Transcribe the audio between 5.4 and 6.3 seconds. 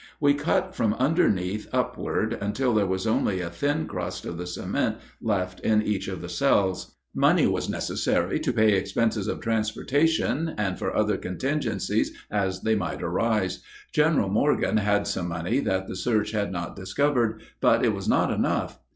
in each of the